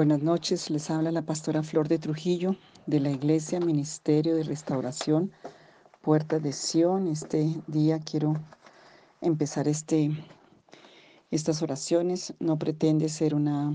Buenas 0.00 0.22
noches, 0.22 0.70
les 0.70 0.88
habla 0.88 1.12
la 1.12 1.20
pastora 1.20 1.62
Flor 1.62 1.86
de 1.86 1.98
Trujillo 1.98 2.56
de 2.86 3.00
la 3.00 3.10
Iglesia 3.10 3.60
Ministerio 3.60 4.34
de 4.34 4.44
Restauración 4.44 5.30
Puerta 6.00 6.38
de 6.38 6.54
Sion. 6.54 7.06
Este 7.06 7.54
día 7.66 7.98
quiero 7.98 8.32
empezar 9.20 9.68
este, 9.68 10.10
estas 11.30 11.60
oraciones. 11.60 12.32
No 12.38 12.58
pretende 12.58 13.10
ser 13.10 13.34
una, 13.34 13.74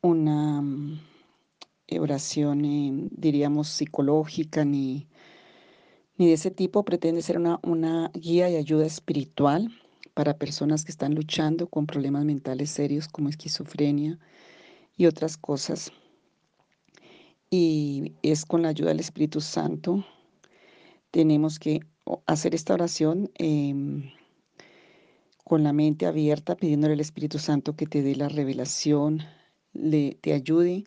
una 0.00 0.62
mm, 0.62 0.98
oración, 2.00 2.64
eh, 2.64 3.08
diríamos, 3.10 3.68
psicológica 3.68 4.64
ni, 4.64 5.08
ni 6.16 6.28
de 6.28 6.32
ese 6.32 6.50
tipo. 6.50 6.86
Pretende 6.86 7.20
ser 7.20 7.36
una, 7.36 7.60
una 7.62 8.10
guía 8.14 8.48
y 8.48 8.56
ayuda 8.56 8.86
espiritual 8.86 9.70
para 10.14 10.38
personas 10.38 10.86
que 10.86 10.90
están 10.90 11.14
luchando 11.14 11.66
con 11.66 11.86
problemas 11.86 12.24
mentales 12.24 12.70
serios 12.70 13.08
como 13.08 13.28
esquizofrenia 13.28 14.18
y 14.96 15.06
otras 15.06 15.36
cosas. 15.36 15.92
Y 17.50 18.14
es 18.22 18.44
con 18.44 18.62
la 18.62 18.68
ayuda 18.68 18.88
del 18.88 19.00
Espíritu 19.00 19.40
Santo. 19.40 20.04
Tenemos 21.10 21.58
que 21.58 21.80
hacer 22.26 22.54
esta 22.54 22.74
oración 22.74 23.30
em, 23.34 24.10
con 25.44 25.62
la 25.62 25.72
mente 25.72 26.06
abierta, 26.06 26.56
pidiéndole 26.56 26.94
al 26.94 27.00
Espíritu 27.00 27.38
Santo 27.38 27.76
que 27.76 27.86
te 27.86 28.02
dé 28.02 28.16
la 28.16 28.28
revelación, 28.28 29.22
le, 29.72 30.18
te 30.20 30.32
ayude 30.32 30.84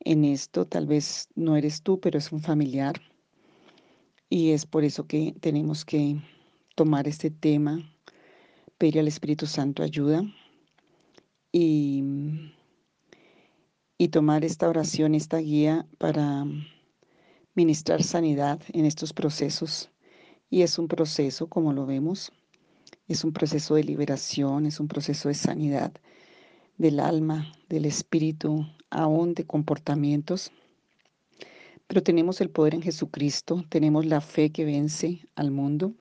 en 0.00 0.24
esto. 0.24 0.66
Tal 0.66 0.86
vez 0.86 1.28
no 1.34 1.56
eres 1.56 1.82
tú, 1.82 2.00
pero 2.00 2.18
es 2.18 2.32
un 2.32 2.40
familiar. 2.40 3.00
Y 4.30 4.52
es 4.52 4.64
por 4.64 4.84
eso 4.84 5.06
que 5.06 5.34
tenemos 5.40 5.84
que 5.84 6.16
tomar 6.74 7.06
este 7.06 7.30
tema, 7.30 7.94
pedir 8.78 8.98
al 8.98 9.08
Espíritu 9.08 9.46
Santo 9.46 9.82
ayuda 9.82 10.24
y 11.52 12.02
y 14.02 14.08
tomar 14.08 14.44
esta 14.44 14.68
oración, 14.68 15.14
esta 15.14 15.38
guía 15.38 15.86
para 15.98 16.44
ministrar 17.54 18.02
sanidad 18.02 18.60
en 18.72 18.84
estos 18.84 19.12
procesos. 19.12 19.92
Y 20.50 20.62
es 20.62 20.76
un 20.76 20.88
proceso, 20.88 21.46
como 21.46 21.72
lo 21.72 21.86
vemos, 21.86 22.32
es 23.06 23.22
un 23.22 23.32
proceso 23.32 23.76
de 23.76 23.84
liberación, 23.84 24.66
es 24.66 24.80
un 24.80 24.88
proceso 24.88 25.28
de 25.28 25.34
sanidad 25.34 25.92
del 26.78 26.98
alma, 26.98 27.52
del 27.68 27.84
espíritu, 27.84 28.66
aún 28.90 29.34
de 29.34 29.46
comportamientos. 29.46 30.50
Pero 31.86 32.02
tenemos 32.02 32.40
el 32.40 32.50
poder 32.50 32.74
en 32.74 32.82
Jesucristo, 32.82 33.64
tenemos 33.68 34.04
la 34.04 34.20
fe 34.20 34.50
que 34.50 34.64
vence 34.64 35.28
al 35.36 35.52
mundo 35.52 35.92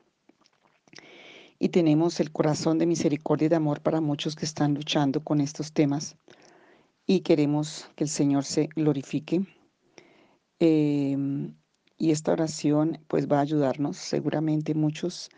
y 1.59 1.69
tenemos 1.69 2.19
el 2.19 2.31
corazón 2.31 2.79
de 2.79 2.87
misericordia 2.87 3.45
y 3.45 3.49
de 3.49 3.57
amor 3.57 3.79
para 3.81 4.01
muchos 4.01 4.35
que 4.35 4.45
están 4.45 4.73
luchando 4.73 5.23
con 5.23 5.39
estos 5.39 5.71
temas 5.71 6.15
y 7.05 7.21
queremos 7.21 7.89
que 7.95 8.03
el 8.05 8.09
Señor 8.09 8.43
se 8.43 8.67
glorifique. 8.75 9.45
Em, 10.59 11.55
y 11.97 12.11
esta 12.11 12.31
oración 12.31 12.99
pues 13.07 13.27
va 13.27 13.39
a 13.39 13.41
ayudarnos, 13.41 13.97
seguramente 13.97 14.73
muchos. 14.73 15.29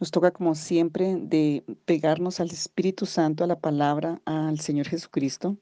Nos 0.00 0.10
toca 0.10 0.30
como 0.30 0.54
siempre 0.54 1.16
de 1.16 1.64
pegarnos 1.84 2.40
al 2.40 2.50
Espíritu 2.50 3.06
Santo, 3.06 3.44
a 3.44 3.46
la 3.46 3.60
palabra, 3.60 4.20
al 4.24 4.60
Señor 4.60 4.88
Jesucristo 4.88 5.56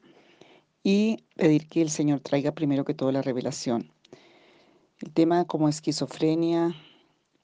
y 0.83 1.25
pedir 1.37 1.69
que 1.69 1.83
el 1.83 1.91
Señor 1.91 2.21
traiga 2.21 2.53
primero 2.53 2.85
que 2.85 2.95
todo 2.95 3.13
la 3.13 3.23
revelación. 3.23 3.93
El 5.01 5.13
tema 5.13 5.47
como 5.47 5.69
esquizofrenia, 5.69 6.75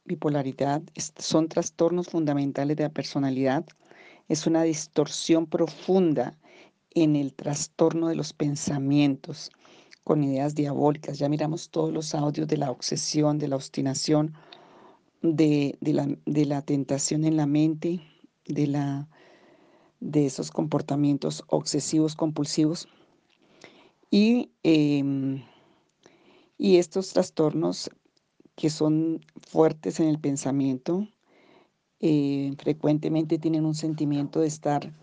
bipolaridad, 0.05 0.83
son 1.19 1.49
trastornos 1.49 2.09
fundamentales 2.09 2.77
de 2.77 2.85
la 2.85 2.91
personalidad. 2.91 3.65
Es 4.29 4.47
una 4.47 4.63
distorsión 4.63 5.47
profunda 5.47 6.37
en 6.97 7.15
el 7.15 7.35
trastorno 7.35 8.09
de 8.09 8.17
los 8.17 8.33
pensamientos 8.33 9.51
con 10.03 10.25
ideas 10.25 10.55
diabólicas. 10.55 11.19
Ya 11.19 11.29
miramos 11.29 11.69
todos 11.69 11.93
los 11.93 12.15
audios 12.15 12.49
de 12.49 12.57
la 12.57 12.71
obsesión, 12.71 13.39
de 13.39 13.49
la 13.49 13.57
obstinación, 13.57 14.33
de, 15.21 15.77
la, 15.83 16.63
tentación 16.63 17.25
en 17.25 17.37
la 17.37 17.47
mente, 17.47 18.01
de, 18.47 18.67
la, 18.67 19.09
de 20.01 20.25
esos 20.25 20.51
comportamientos 20.51 21.45
obsesivos 21.49 22.17
compulsivos. 22.17 22.89
Y, 24.11 24.53
em, 24.63 25.43
y 26.57 26.79
estos 26.79 27.13
trastornos 27.13 27.91
que 28.55 28.71
son 28.71 29.21
fuertes 29.47 30.01
en 30.01 30.09
el 30.09 30.19
pensamiento, 30.19 31.07
eh, 32.01 32.55
frecuentemente 32.59 33.39
tienen 33.39 33.67
un 33.67 33.75
sentimiento 33.75 34.41
de 34.41 34.47
estar 34.47 34.95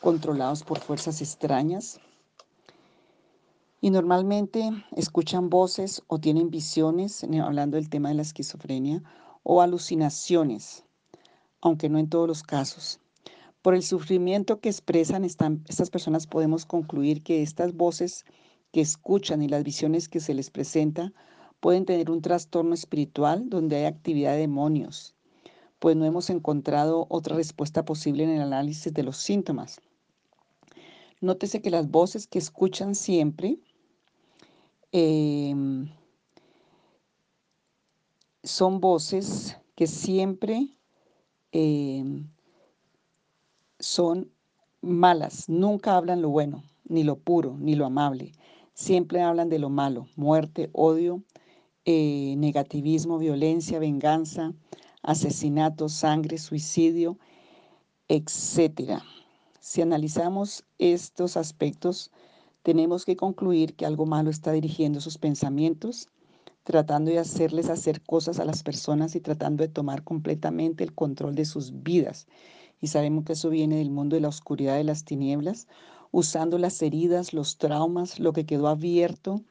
controlados 0.00 0.62
por 0.62 0.78
fuerzas 0.78 1.20
extrañas 1.20 2.00
y 3.80 3.90
normalmente 3.90 4.70
escuchan 4.96 5.50
voces 5.50 6.02
o 6.06 6.18
tienen 6.18 6.50
visiones, 6.50 7.24
hablando 7.42 7.76
del 7.76 7.88
tema 7.88 8.08
de 8.08 8.14
la 8.14 8.22
esquizofrenia, 8.22 9.02
o 9.42 9.60
alucinaciones, 9.60 10.84
aunque 11.60 11.88
no 11.88 11.98
en 11.98 12.08
todos 12.08 12.28
los 12.28 12.42
casos. 12.42 13.00
Por 13.62 13.74
el 13.74 13.82
sufrimiento 13.82 14.60
que 14.60 14.68
expresan 14.68 15.24
estas 15.24 15.90
personas 15.90 16.28
podemos 16.28 16.66
concluir 16.66 17.24
que 17.24 17.42
estas 17.42 17.74
voces 17.74 18.24
que 18.72 18.80
escuchan 18.80 19.42
y 19.42 19.48
las 19.48 19.64
visiones 19.64 20.08
que 20.08 20.20
se 20.20 20.34
les 20.34 20.50
presenta 20.50 21.12
pueden 21.58 21.84
tener 21.84 22.10
un 22.10 22.22
trastorno 22.22 22.74
espiritual 22.74 23.48
donde 23.48 23.76
hay 23.76 23.84
actividad 23.86 24.34
de 24.34 24.38
demonios, 24.42 25.15
pues 25.78 25.96
no 25.96 26.04
hemos 26.04 26.30
encontrado 26.30 27.06
otra 27.10 27.36
respuesta 27.36 27.84
posible 27.84 28.24
en 28.24 28.30
el 28.30 28.42
análisis 28.42 28.92
de 28.92 29.02
los 29.02 29.16
síntomas. 29.16 29.80
Nótese 31.20 31.62
que 31.62 31.70
las 31.70 31.90
voces 31.90 32.26
que 32.26 32.38
escuchan 32.38 32.94
siempre 32.94 33.58
em, 34.92 35.88
son 38.42 38.80
voces 38.80 39.56
que 39.74 39.86
siempre 39.86 40.68
em, 41.52 42.28
son 43.78 44.30
malas, 44.80 45.48
nunca 45.48 45.96
hablan 45.96 46.22
lo 46.22 46.30
bueno, 46.30 46.64
ni 46.84 47.02
lo 47.02 47.18
puro, 47.18 47.56
ni 47.58 47.74
lo 47.74 47.86
amable. 47.86 48.32
Siempre 48.74 49.22
hablan 49.22 49.48
de 49.48 49.58
lo 49.58 49.70
malo, 49.70 50.06
muerte, 50.16 50.70
odio, 50.72 51.22
eh, 51.86 52.34
negativismo, 52.36 53.18
violencia, 53.18 53.78
venganza, 53.78 54.52
asesinato, 55.06 55.88
sangre, 55.88 56.36
suicidio, 56.36 57.18
etcétera. 58.08 59.02
Si 59.60 59.80
analizamos 59.80 60.64
estos 60.78 61.36
aspectos, 61.36 62.10
tenemos 62.62 63.04
que 63.04 63.16
concluir 63.16 63.76
que 63.76 63.86
algo 63.86 64.04
malo 64.04 64.30
está 64.30 64.52
dirigiendo 64.52 65.00
sus 65.00 65.18
pensamientos, 65.18 66.08
tratando 66.64 67.12
de 67.12 67.20
hacerles 67.20 67.70
hacer 67.70 68.02
cosas 68.02 68.40
a 68.40 68.44
las 68.44 68.64
personas 68.64 69.14
y 69.14 69.20
tratando 69.20 69.62
de 69.62 69.68
tomar 69.68 70.02
completamente 70.02 70.82
el 70.82 70.92
control 70.92 71.36
de 71.36 71.44
sus 71.44 71.82
vidas. 71.84 72.26
Y 72.80 72.88
sabemos 72.88 73.24
que 73.24 73.34
eso 73.34 73.48
viene 73.48 73.76
del 73.76 73.90
mundo 73.90 74.16
de 74.16 74.22
la 74.22 74.28
oscuridad 74.28 74.76
de 74.76 74.84
las 74.84 75.04
tinieblas, 75.04 75.68
usando 76.10 76.58
las 76.58 76.82
heridas, 76.82 77.32
los 77.32 77.58
traumas, 77.58 78.18
lo 78.18 78.32
que 78.32 78.46
quedó 78.46 78.66
abierto 78.66 79.42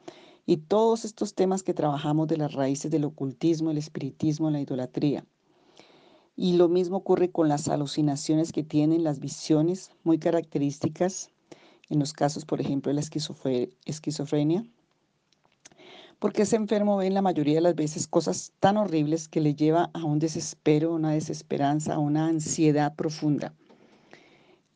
y 0.44 0.58
todos 0.58 1.06
estos 1.06 1.34
temas 1.34 1.62
que 1.62 1.74
trabajamos 1.74 2.28
de 2.28 2.36
las 2.36 2.52
raíces 2.52 2.90
del 2.90 3.04
ocultismo, 3.04 3.70
el 3.70 3.78
espiritismo, 3.78 4.50
la 4.50 4.60
idolatría. 4.60 5.24
Y 6.36 6.54
lo 6.54 6.68
mismo 6.68 6.98
ocurre 6.98 7.30
con 7.30 7.48
las 7.48 7.68
alucinaciones 7.68 8.52
que 8.52 8.62
tienen 8.62 9.04
las 9.04 9.20
visiones 9.20 9.90
muy 10.04 10.18
características 10.18 11.30
en 11.88 11.98
los 11.98 12.12
casos, 12.12 12.44
por 12.44 12.60
ejemplo, 12.60 12.90
de 12.90 12.94
la 12.94 13.70
esquizofrenia, 13.86 14.64
porque 16.18 16.42
ese 16.42 16.56
enfermo 16.56 16.96
ve 16.96 17.06
en 17.06 17.14
la 17.14 17.22
mayoría 17.22 17.56
de 17.56 17.60
las 17.60 17.74
veces 17.74 18.06
cosas 18.06 18.52
tan 18.60 18.76
horribles 18.76 19.28
que 19.28 19.40
le 19.40 19.54
lleva 19.54 19.90
a 19.92 20.04
un 20.04 20.18
desespero, 20.18 20.94
una 20.94 21.12
desesperanza, 21.12 21.94
a 21.94 21.98
una 21.98 22.26
ansiedad 22.26 22.94
profunda. 22.94 23.54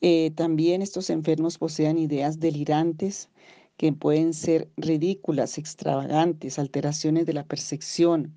Eh, 0.02 0.30
también 0.34 0.80
estos 0.82 1.10
enfermos 1.10 1.58
poseen 1.58 1.98
ideas 1.98 2.40
delirantes 2.40 3.28
que 3.76 3.92
pueden 3.92 4.34
ser 4.34 4.68
ridículas, 4.76 5.58
extravagantes, 5.58 6.58
alteraciones 6.58 7.26
de 7.26 7.32
la 7.32 7.44
percepción, 7.44 8.34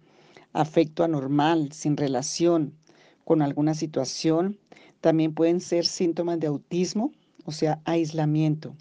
afecto 0.54 1.04
anormal, 1.04 1.72
sin 1.74 1.98
relación, 1.98 2.74
con 3.26 3.42
alguna 3.42 3.74
situación. 3.74 4.58
También 5.02 5.34
pueden 5.34 5.60
ser 5.60 5.86
síntomas 5.86 6.40
de 6.40 6.48
autismo, 6.48 7.12
o 7.46 7.52
sea, 7.52 7.82
aislamiento. 7.86 8.76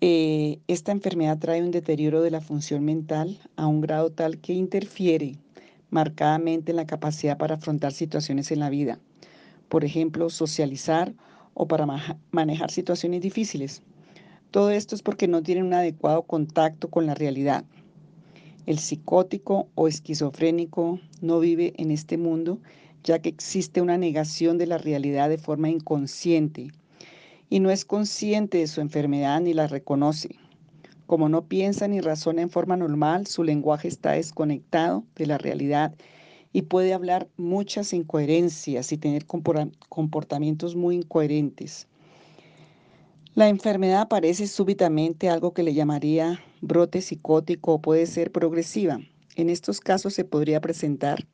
Eh, 0.00 0.58
esta 0.68 0.92
enfermedad 0.92 1.38
trae 1.38 1.62
un 1.62 1.70
deterioro 1.70 2.22
de 2.22 2.30
la 2.30 2.40
función 2.40 2.84
mental 2.84 3.38
a 3.56 3.66
un 3.66 3.80
grado 3.80 4.10
tal 4.10 4.38
que 4.38 4.52
interfiere 4.52 5.36
marcadamente 5.90 6.72
en 6.72 6.76
la 6.76 6.86
capacidad 6.86 7.38
para 7.38 7.54
afrontar 7.54 7.92
situaciones 7.92 8.50
en 8.50 8.60
la 8.60 8.70
vida. 8.70 8.98
Por 9.68 9.84
ejemplo, 9.84 10.28
socializar 10.30 11.14
o 11.54 11.66
para 11.66 11.86
manejar 12.30 12.70
situaciones 12.70 13.22
difíciles. 13.22 13.82
Todo 14.50 14.70
esto 14.70 14.94
es 14.94 15.02
porque 15.02 15.28
no 15.28 15.42
tienen 15.42 15.64
un 15.64 15.74
adecuado 15.74 16.22
contacto 16.22 16.88
con 16.88 17.06
la 17.06 17.14
realidad. 17.14 17.64
El 18.66 18.78
psicótico 18.78 19.68
o 19.74 19.88
esquizofrénico 19.88 21.00
no 21.20 21.40
vive 21.40 21.72
en 21.76 21.90
este 21.90 22.18
mundo 22.18 22.58
ya 23.06 23.20
que 23.20 23.28
existe 23.28 23.80
una 23.80 23.96
negación 23.96 24.58
de 24.58 24.66
la 24.66 24.78
realidad 24.78 25.28
de 25.28 25.38
forma 25.38 25.70
inconsciente 25.70 26.72
y 27.48 27.60
no 27.60 27.70
es 27.70 27.84
consciente 27.84 28.58
de 28.58 28.66
su 28.66 28.80
enfermedad 28.80 29.40
ni 29.40 29.54
la 29.54 29.68
reconoce. 29.68 30.36
Como 31.06 31.28
no 31.28 31.46
piensa 31.46 31.86
ni 31.86 32.00
razona 32.00 32.42
en 32.42 32.50
forma 32.50 32.76
normal, 32.76 33.28
su 33.28 33.44
lenguaje 33.44 33.86
está 33.86 34.12
desconectado 34.12 35.04
de 35.14 35.26
la 35.26 35.38
realidad 35.38 35.94
y 36.52 36.62
puede 36.62 36.92
hablar 36.92 37.28
muchas 37.36 37.92
incoherencias 37.92 38.90
y 38.90 38.98
tener 38.98 39.24
comportamientos 39.24 40.74
muy 40.74 40.96
incoherentes. 40.96 41.86
La 43.34 43.48
enfermedad 43.48 44.00
aparece 44.00 44.48
súbitamente, 44.48 45.28
algo 45.28 45.52
que 45.52 45.62
le 45.62 45.74
llamaría 45.74 46.40
brote 46.60 47.02
psicótico 47.02 47.74
o 47.74 47.80
puede 47.80 48.06
ser 48.06 48.32
progresiva. 48.32 48.98
En 49.36 49.50
estos 49.50 49.80
casos 49.80 50.14
se 50.14 50.24
podría 50.24 50.60
presentar 50.60 51.24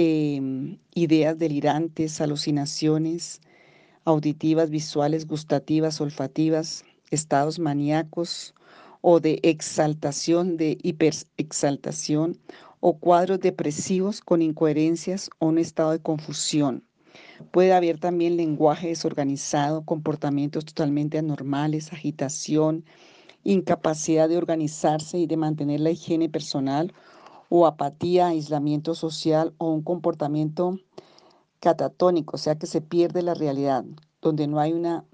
em, 0.00 0.78
ideas 0.94 1.36
delirantes, 1.36 2.20
alucinaciones 2.20 3.40
auditivas, 4.04 4.70
visuales, 4.70 5.26
gustativas, 5.26 6.00
olfativas, 6.00 6.84
estados 7.10 7.58
maníacos 7.58 8.54
o 9.00 9.18
de 9.18 9.40
exaltación, 9.42 10.56
de 10.56 10.78
hiperexaltación 10.84 12.38
o 12.78 12.96
cuadros 12.98 13.40
depresivos 13.40 14.20
con 14.20 14.40
incoherencias 14.40 15.30
o 15.40 15.46
un 15.46 15.58
estado 15.58 15.90
de 15.90 15.98
confusión. 16.00 16.84
Puede 17.50 17.72
haber 17.72 17.98
también 17.98 18.36
lenguaje 18.36 18.86
desorganizado, 18.86 19.84
comportamientos 19.84 20.64
totalmente 20.64 21.18
anormales, 21.18 21.92
agitación, 21.92 22.84
incapacidad 23.42 24.28
de 24.28 24.36
organizarse 24.36 25.18
y 25.18 25.26
de 25.26 25.36
mantener 25.36 25.80
la 25.80 25.90
higiene 25.90 26.28
personal 26.28 26.92
o 27.48 27.66
apatía, 27.66 28.28
aislamiento 28.28 28.94
social 28.94 29.54
o 29.58 29.70
un 29.70 29.82
comportamiento 29.82 30.78
catatónico, 31.60 32.36
o 32.36 32.38
sea 32.38 32.58
que 32.58 32.66
se 32.66 32.80
pierde 32.80 33.22
la 33.22 33.34
realidad, 33.34 33.84
donde 34.20 34.46
no 34.46 34.60
hay 34.60 34.72
una, 34.72 35.04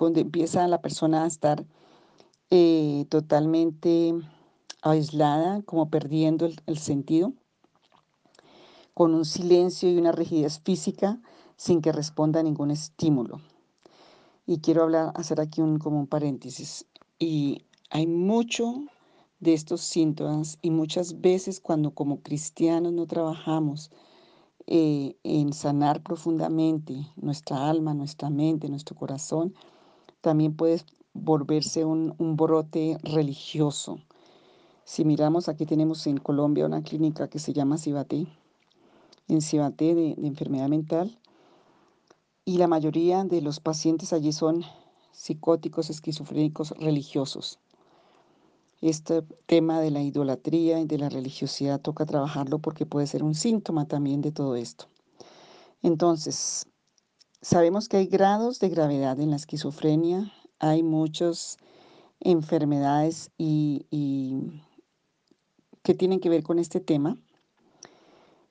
donde 0.00 0.22
empieza 0.22 0.66
la 0.68 0.80
persona 0.80 1.24
a 1.24 1.26
estar 1.26 1.64
eh, 2.50 3.06
totalmente 3.08 4.14
aislada, 4.82 5.62
como 5.62 5.90
perdiendo 5.90 6.48
el 6.66 6.78
sentido 6.78 7.32
con 8.96 9.12
un 9.12 9.26
silencio 9.26 9.90
y 9.90 9.98
una 9.98 10.10
rigidez 10.10 10.58
física 10.60 11.20
sin 11.58 11.82
que 11.82 11.92
responda 11.92 12.40
a 12.40 12.42
ningún 12.42 12.70
estímulo. 12.70 13.42
Y 14.46 14.60
quiero 14.60 14.84
hablar, 14.84 15.12
hacer 15.16 15.38
aquí 15.38 15.60
un, 15.60 15.78
como 15.78 16.00
un 16.00 16.06
paréntesis. 16.06 16.86
Y 17.18 17.66
hay 17.90 18.06
mucho 18.06 18.72
de 19.40 19.54
estos 19.54 19.80
síntomas 19.82 20.58
y 20.62 20.70
muchas 20.70 21.20
veces 21.20 21.60
cuando 21.60 21.90
como 21.92 22.20
cristianos 22.22 22.92
no 22.92 23.06
trabajamos 23.06 23.90
eh, 24.66 25.16
en 25.22 25.52
sanar 25.52 26.02
profundamente 26.02 27.06
nuestra 27.16 27.68
alma, 27.68 27.94
nuestra 27.94 28.30
mente, 28.30 28.68
nuestro 28.68 28.96
corazón, 28.96 29.54
también 30.20 30.54
puede 30.54 30.82
volverse 31.12 31.84
un, 31.84 32.14
un 32.18 32.36
brote 32.36 32.98
religioso. 33.02 34.00
Si 34.84 35.04
miramos, 35.04 35.48
aquí 35.48 35.66
tenemos 35.66 36.06
en 36.06 36.18
Colombia 36.18 36.66
una 36.66 36.82
clínica 36.82 37.28
que 37.28 37.38
se 37.38 37.52
llama 37.52 37.78
Cibaté, 37.78 38.26
en 39.28 39.40
Cibaté 39.40 39.94
de, 39.94 40.14
enfermedad 40.22 40.68
mental 40.68 41.18
y 42.44 42.58
la 42.58 42.68
mayoría 42.68 43.24
de 43.24 43.40
los 43.40 43.60
pacientes 43.60 44.12
allí 44.12 44.32
son 44.32 44.64
psicóticos, 45.12 45.90
esquizofrénicos, 45.90 46.70
religiosos. 46.78 47.58
Este 48.80 49.22
tema 49.46 49.80
de 49.80 49.90
la 49.90 50.02
idolatría 50.02 50.80
y 50.80 50.86
de 50.86 50.98
la 50.98 51.08
religiosidad 51.08 51.80
toca 51.80 52.06
trabajarlo 52.06 52.58
porque 52.58 52.86
puede 52.86 53.06
ser 53.06 53.22
un 53.22 53.34
síntoma 53.34 53.86
también 53.86 54.20
de 54.20 54.32
todo 54.32 54.56
esto. 54.56 54.86
Entonces, 55.82 56.66
sabemos 57.40 57.88
que 57.88 57.96
hay 57.96 58.06
grados 58.06 58.58
de 58.58 58.68
gravedad 58.68 59.18
en 59.20 59.30
la 59.30 59.36
esquizofrenia, 59.36 60.32
hay 60.58 60.82
muchas 60.82 61.56
enfermedades 62.20 63.30
y, 63.38 63.86
y 63.90 64.62
que 65.82 65.94
tienen 65.94 66.20
que 66.20 66.28
ver 66.28 66.42
con 66.42 66.58
este 66.58 66.80
tema 66.80 67.18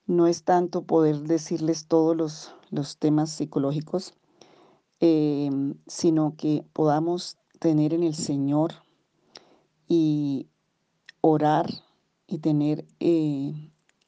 no 0.06 0.26
es 0.26 0.44
tanto 0.44 0.84
poder 0.84 1.20
decirles 1.22 1.86
todos 1.86 2.16
los, 2.70 2.98
temas 2.98 3.30
psicológicos, 3.30 4.14
em, 5.00 5.74
sino 5.86 6.34
que 6.36 6.64
podamos 6.72 7.38
tener 7.58 7.92
en 7.92 8.02
el 8.02 8.14
Señor 8.14 8.74
y 9.88 10.48
orar 11.20 11.66
y 12.26 12.38
tener 12.38 12.84
eh, 13.00 13.52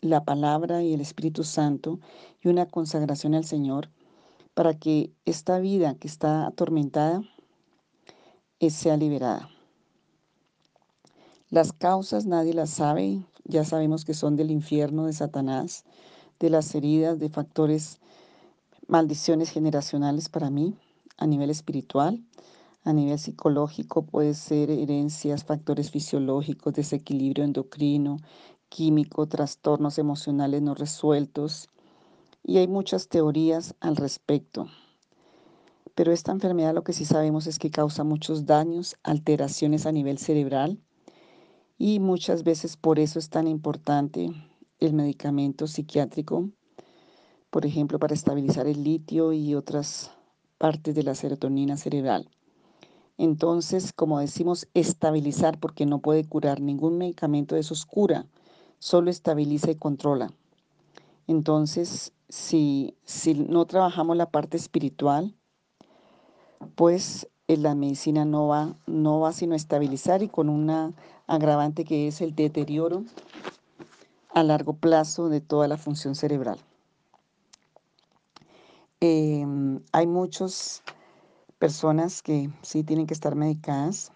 la 0.00 0.24
palabra 0.24 0.82
y 0.82 0.94
el 0.94 1.00
Espíritu 1.00 1.44
Santo 1.44 2.00
y 2.42 2.48
una 2.48 2.66
consagración 2.66 3.34
al 3.34 3.44
Señor 3.44 3.90
para 4.54 4.74
que 4.74 5.12
esta 5.24 5.58
vida 5.58 5.94
que 5.94 6.08
está 6.08 6.46
atormentada 6.46 7.22
eh, 8.60 8.70
sea 8.70 8.96
liberada. 8.96 9.48
Las 11.50 11.72
causas 11.72 12.26
nadie 12.26 12.54
las 12.54 12.70
sabe, 12.70 13.22
ya 13.44 13.64
sabemos 13.64 14.04
que 14.04 14.14
son 14.14 14.36
del 14.36 14.50
infierno 14.50 15.06
de 15.06 15.12
Satanás, 15.12 15.84
de 16.40 16.50
las 16.50 16.74
heridas, 16.74 17.18
de 17.18 17.28
factores, 17.30 18.00
maldiciones 18.86 19.50
generacionales 19.50 20.28
para 20.28 20.50
mí 20.50 20.74
a 21.16 21.26
nivel 21.26 21.50
espiritual. 21.50 22.22
A 22.88 22.94
nivel 22.94 23.18
psicológico 23.18 24.06
puede 24.06 24.32
ser 24.32 24.70
herencias, 24.70 25.44
factores 25.44 25.90
fisiológicos, 25.90 26.72
desequilibrio 26.72 27.44
endocrino, 27.44 28.16
químico, 28.70 29.28
trastornos 29.28 29.98
emocionales 29.98 30.62
no 30.62 30.74
resueltos. 30.74 31.68
Y 32.42 32.56
hay 32.56 32.66
muchas 32.66 33.08
teorías 33.08 33.74
al 33.80 33.96
respecto. 33.96 34.68
Pero 35.94 36.12
esta 36.12 36.32
enfermedad 36.32 36.72
lo 36.72 36.82
que 36.82 36.94
sí 36.94 37.04
sabemos 37.04 37.46
es 37.46 37.58
que 37.58 37.70
causa 37.70 38.04
muchos 38.04 38.46
daños, 38.46 38.96
alteraciones 39.02 39.84
a 39.84 39.92
nivel 39.92 40.16
cerebral, 40.16 40.80
y 41.76 42.00
muchas 42.00 42.42
veces 42.42 42.78
por 42.78 42.98
eso 42.98 43.18
es 43.18 43.28
tan 43.28 43.48
importante 43.48 44.30
el 44.80 44.94
medicamento 44.94 45.66
psiquiátrico, 45.66 46.48
por 47.50 47.66
ejemplo, 47.66 47.98
para 47.98 48.14
estabilizar 48.14 48.66
el 48.66 48.82
litio 48.82 49.34
y 49.34 49.54
otras 49.54 50.10
partes 50.56 50.94
de 50.94 51.02
la 51.02 51.14
serotonina 51.14 51.76
cerebral. 51.76 52.30
Entonces, 53.18 53.92
como 53.92 54.20
decimos, 54.20 54.68
estabilizar 54.74 55.58
porque 55.58 55.86
no 55.86 55.98
puede 55.98 56.24
curar, 56.24 56.60
ningún 56.60 56.98
medicamento 56.98 57.56
de 57.56 57.60
esos 57.60 57.84
cura, 57.84 58.26
solo 58.78 59.10
estabiliza 59.10 59.72
y 59.72 59.74
controla. 59.74 60.32
Entonces, 61.26 62.12
si, 62.28 62.94
si 63.04 63.34
no 63.34 63.66
trabajamos 63.66 64.16
la 64.16 64.30
parte 64.30 64.56
espiritual, 64.56 65.34
pues 66.76 67.28
eh, 67.48 67.56
la 67.56 67.74
medicina 67.74 68.24
no 68.24 68.46
va, 68.46 68.76
no 68.86 69.20
va 69.20 69.32
sino 69.32 69.54
a 69.54 69.56
estabilizar 69.56 70.22
y 70.22 70.28
con 70.28 70.48
una 70.48 70.92
agravante 71.26 71.84
que 71.84 72.06
es 72.06 72.20
el 72.20 72.34
deterioro 72.34 73.04
a 74.32 74.44
largo 74.44 74.74
plazo 74.74 75.28
de 75.28 75.40
toda 75.40 75.66
la 75.66 75.76
función 75.76 76.14
cerebral. 76.14 76.58
Em, 79.00 79.80
hay 79.92 80.06
muchas 80.06 80.82
personas 81.58 82.22
que 82.22 82.50
sí 82.62 82.84
tienen 82.84 83.06
que 83.06 83.14
estar 83.14 83.34
medicadas, 83.34 84.12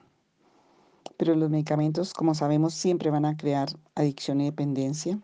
pero 1.16 1.34
los 1.34 1.50
medicamentos, 1.50 2.14
como 2.14 2.34
sabemos, 2.34 2.74
siempre 2.74 3.10
van 3.10 3.24
a 3.24 3.36
crear 3.36 3.68
adicción 3.94 4.40
y 4.40 4.46
dependencia 4.46 5.20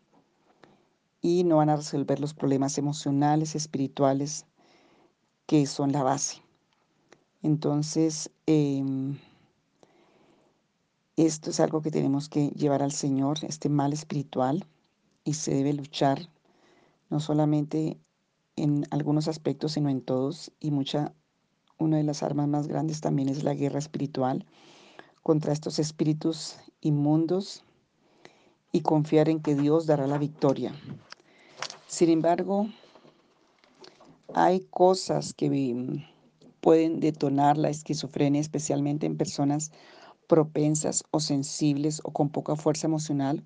y 1.20 1.44
no 1.44 1.56
van 1.56 1.70
a 1.70 1.76
resolver 1.76 2.20
los 2.20 2.34
problemas 2.34 2.78
emocionales, 2.78 3.54
espirituales, 3.54 4.46
que 5.46 5.66
son 5.66 5.92
la 5.92 6.02
base. 6.02 6.42
Entonces, 7.42 8.30
em, 8.46 9.18
esto 11.16 11.50
es 11.50 11.60
algo 11.60 11.82
que 11.82 11.90
tenemos 11.90 12.28
que 12.28 12.48
llevar 12.50 12.82
al 12.82 12.92
Señor, 12.92 13.38
este 13.42 13.68
mal 13.68 13.92
espiritual, 13.92 14.66
y 15.24 15.34
se 15.34 15.54
debe 15.54 15.72
luchar 15.72 16.30
no 17.10 17.20
solamente 17.20 17.98
en 18.56 18.86
algunos 18.90 19.28
aspectos, 19.28 19.72
sino 19.72 19.88
en 19.88 20.00
todos. 20.00 20.52
Y 20.60 20.70
mucha, 20.70 21.14
una 21.78 21.96
de 21.96 22.02
las 22.02 22.22
armas 22.22 22.48
más 22.48 22.66
grandes 22.66 23.00
también 23.00 23.28
es 23.28 23.44
la 23.44 23.54
guerra 23.54 23.78
espiritual 23.78 24.44
contra 25.22 25.52
estos 25.52 25.78
espíritus 25.78 26.56
inmundos 26.80 27.64
y 28.72 28.80
confiar 28.80 29.28
en 29.28 29.40
que 29.40 29.54
Dios 29.54 29.86
dará 29.86 30.06
la 30.06 30.18
victoria. 30.18 30.72
Sin 31.86 32.10
embargo, 32.10 32.68
hay 34.34 34.60
cosas 34.70 35.32
que 35.32 36.04
pueden 36.60 37.00
detonar 37.00 37.56
la 37.56 37.70
esquizofrenia, 37.70 38.40
especialmente 38.40 39.06
en 39.06 39.16
personas 39.16 39.72
propensas 40.26 41.04
o 41.10 41.20
sensibles 41.20 42.00
o 42.04 42.12
con 42.12 42.28
poca 42.28 42.56
fuerza 42.56 42.86
emocional, 42.86 43.42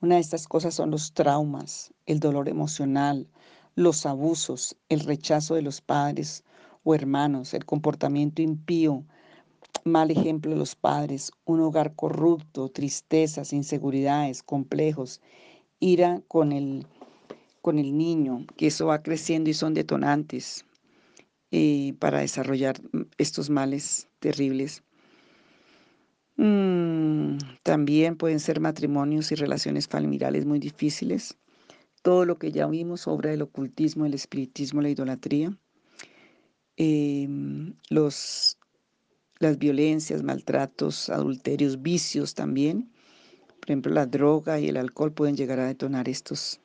una 0.00 0.16
de 0.16 0.20
estas 0.20 0.48
cosas 0.48 0.74
son 0.74 0.90
los 0.90 1.12
traumas, 1.12 1.94
el 2.06 2.20
dolor 2.20 2.48
emocional, 2.48 3.28
los 3.74 4.04
abusos, 4.06 4.76
el 4.88 5.00
rechazo 5.00 5.54
de 5.54 5.62
los 5.62 5.80
padres 5.80 6.44
o 6.84 6.94
hermanos, 6.94 7.54
el 7.54 7.66
comportamiento 7.66 8.42
impío, 8.42 9.04
mal 9.84 10.10
ejemplo 10.10 10.52
de 10.52 10.58
los 10.58 10.76
padres, 10.76 11.32
un 11.46 11.60
hogar 11.60 11.94
corrupto, 11.96 12.70
tristezas, 12.70 13.52
inseguridades, 13.54 14.42
complejos, 14.42 15.20
ira 15.80 16.22
con 16.28 16.52
el, 16.52 16.86
con 17.62 17.78
el 17.78 17.96
niño, 17.98 18.46
que 18.56 18.68
eso 18.68 18.86
va 18.86 19.02
creciendo 19.02 19.50
y 19.50 19.54
son 19.54 19.74
detonantes. 19.74 20.66
eh, 21.52 21.94
para 22.00 22.20
desarrollar 22.20 22.76
estos 23.18 23.50
males 23.50 24.08
terribles. 24.20 24.82
Mm, 26.36 27.38
también 27.62 28.16
pueden 28.16 28.40
ser 28.40 28.60
matrimonios 28.60 29.32
y 29.32 29.36
relaciones 29.36 29.88
familiares 29.88 30.46
muy 30.46 30.58
difíciles. 30.58 31.38
Todo 32.02 32.24
lo 32.26 32.38
que 32.38 32.52
ya 32.52 32.66
vimos, 32.68 33.08
obra 33.08 33.30
del 33.30 33.42
ocultismo, 33.42 34.06
el 34.06 34.14
espiritismo, 34.14 34.82
la 34.82 34.90
idolatría. 34.90 35.58
Em, 36.76 37.74
los, 37.88 38.58
las 39.38 39.58
violencias, 39.58 40.24
maltratos, 40.24 41.08
adulterios, 41.08 41.82
vicios 41.82 42.34
también. 42.34 42.90
Por 43.60 43.70
ejemplo, 43.70 43.92
la 43.92 44.06
droga 44.06 44.58
y 44.58 44.68
el 44.68 44.76
alcohol 44.76 45.12
pueden 45.12 45.36
llegar 45.36 45.60
a 45.60 45.66
detonar 45.66 46.08
estos, 46.08 46.60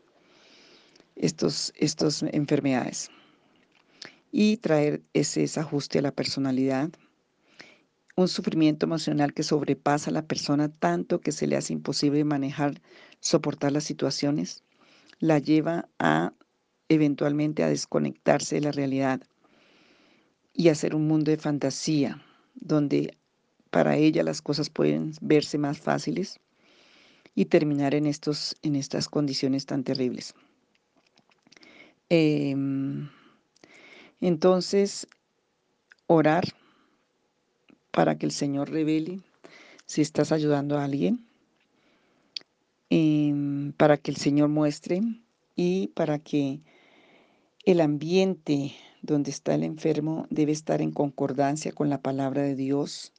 estos, 1.15 1.73
estas 1.75 2.23
enfermedades 2.23 3.11
y 4.31 4.57
traer 4.57 5.03
ese 5.13 5.41
desajuste 5.41 5.99
a 5.99 6.03
la 6.03 6.11
personalidad, 6.11 6.89
un 8.15 8.27
sufrimiento 8.27 8.85
emocional 8.85 9.33
que 9.33 9.43
sobrepasa 9.43 10.09
a 10.09 10.13
la 10.13 10.25
persona 10.25 10.69
tanto 10.69 11.21
que 11.21 11.31
se 11.31 11.47
le 11.47 11.55
hace 11.55 11.73
imposible 11.73 12.23
manejar, 12.23 12.81
soportar 13.21 13.71
las 13.71 13.85
situaciones, 13.85 14.63
la 15.19 15.39
lleva 15.39 15.87
a 15.99 16.33
eventualmente 16.89 17.63
a 17.63 17.69
desconectarse 17.69 18.55
de 18.55 18.61
la 18.61 18.71
realidad 18.71 19.21
y 20.59 20.67
hacer 20.67 20.93
un 20.93 21.07
mundo 21.07 21.31
de 21.31 21.37
fantasía 21.37 22.21
donde 22.53 23.15
para 23.69 23.95
ella 23.95 24.23
las 24.23 24.41
cosas 24.41 24.69
pueden 24.69 25.13
verse 25.21 25.57
más 25.57 25.79
fáciles 25.79 26.41
y 27.33 27.45
terminar 27.45 27.95
en, 27.95 28.05
estos, 28.05 28.57
en 28.61 28.75
estas 28.75 29.07
condiciones 29.07 29.65
tan 29.65 29.85
terribles. 29.85 30.35
Em, 32.09 33.07
entonces, 34.19 35.07
orar 36.07 36.43
para 37.91 38.17
que 38.17 38.25
el 38.25 38.33
Señor 38.33 38.69
revele 38.69 39.21
si 39.85 40.01
estás 40.01 40.33
ayudando 40.33 40.77
a 40.77 40.83
alguien, 40.83 41.25
em, 42.89 43.71
para 43.77 43.95
que 43.95 44.11
el 44.11 44.17
Señor 44.17 44.49
muestre 44.49 44.99
y 45.55 45.87
para 45.95 46.19
que 46.19 46.59
el 47.63 47.79
ambiente 47.79 48.75
donde 49.01 49.31
está 49.31 49.55
el 49.55 49.63
enfermo 49.63 50.27
debe 50.29 50.51
estar 50.51 50.81
en 50.81 50.91
concordancia 50.91 51.71
con 51.71 51.89
la 51.89 52.01
palabra 52.01 52.41
de 52.41 52.55
Dios, 52.55 53.13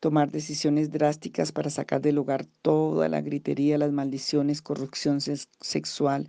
tomar 0.00 0.30
decisiones 0.30 0.90
drásticas 0.90 1.52
para 1.52 1.70
sacar 1.70 2.00
del 2.00 2.18
hogar 2.18 2.46
toda 2.62 3.08
la 3.08 3.20
gritería, 3.20 3.78
las 3.78 3.92
maldiciones, 3.92 4.62
corrupción 4.62 5.20
sexual, 5.20 6.28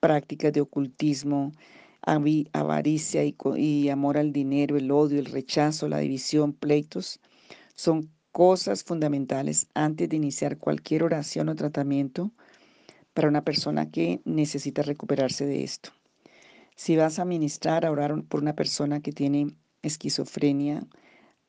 prácticas 0.00 0.52
de 0.52 0.60
ocultismo, 0.60 1.52
avaricia 2.02 3.24
y, 3.24 3.88
amor 3.88 4.18
al 4.18 4.32
dinero, 4.32 4.76
el 4.76 4.90
odio, 4.90 5.18
el 5.18 5.26
rechazo, 5.26 5.88
la 5.88 5.98
división, 5.98 6.52
pleitos, 6.52 7.20
son 7.74 8.10
cosas 8.32 8.82
fundamentales 8.82 9.68
antes 9.74 10.08
de 10.08 10.16
iniciar 10.16 10.58
cualquier 10.58 11.04
oración 11.04 11.48
o 11.48 11.54
tratamiento 11.54 12.32
para 13.14 13.28
una 13.28 13.44
persona 13.44 13.90
que 13.90 14.20
necesita 14.24 14.82
recuperarse 14.82 15.46
de 15.46 15.62
esto. 15.62 15.90
Si 16.74 16.96
vas 16.96 17.18
a 17.18 17.24
ministrar, 17.24 17.84
a 17.84 17.90
orar 17.90 18.22
por 18.24 18.42
una 18.42 18.54
persona 18.54 19.00
que 19.00 19.12
tiene 19.12 19.54
esquizofrenia, 19.82 20.86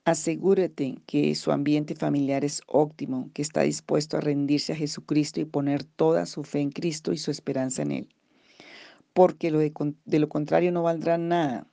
asegúrate 0.05 0.97
que 1.05 1.33
su 1.35 1.51
ambiente 1.51 1.95
familiar 1.95 2.45
es 2.45 2.61
óptimo, 2.67 3.29
que 3.33 3.41
está 3.41 3.61
dispuesto 3.61 4.17
a 4.17 4.21
rendirse 4.21 4.73
a 4.73 4.75
Jesucristo 4.75 5.39
y 5.41 5.45
poner 5.45 5.83
toda 5.83 6.25
su 6.25 6.43
fe 6.43 6.59
en 6.59 6.71
Cristo 6.71 7.13
y 7.13 7.17
su 7.17 7.31
esperanza 7.31 7.81
en 7.81 7.91
Él 7.91 8.09
porque 9.15 9.49
lo 9.49 9.59
de, 9.59 10.19
lo 10.19 10.27
contrario 10.27 10.73
no 10.73 10.83
valdrá 10.83 11.17
nada, 11.17 11.65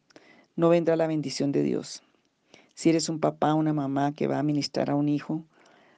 no 0.54 0.68
vendrá 0.68 0.94
la 0.94 1.08
bendición 1.08 1.50
de 1.50 1.64
Dios. 1.64 2.04
Si 2.74 2.88
eres 2.88 3.08
un 3.08 3.18
papá 3.18 3.52
o 3.52 3.56
una 3.56 3.72
mamá 3.72 4.12
que 4.12 4.28
va 4.28 4.38
a 4.38 4.44
ministrar 4.44 4.90
a 4.90 4.94
un 4.94 5.08
hijo, 5.08 5.44